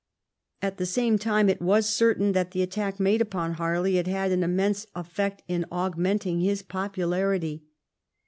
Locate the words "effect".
4.95-5.43